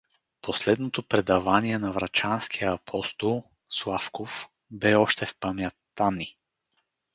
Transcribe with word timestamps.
Последното 0.41 1.03
предавание 1.03 1.77
на 1.79 1.91
врачанския 1.91 2.71
апостол, 2.73 3.43
Славков, 3.69 4.47
бе 4.71 4.95
още 4.95 5.25
в 5.25 5.35
памятта 5.37 6.11
ни. 6.11 6.37